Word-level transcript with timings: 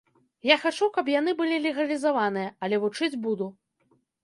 Я 0.49 0.55
хачу, 0.61 0.87
каб 0.95 1.11
яны 1.19 1.35
былі 1.43 1.59
легалізаваныя, 1.67 2.49
але 2.67 2.83
вучыць 2.87 3.13
буду. 3.29 3.53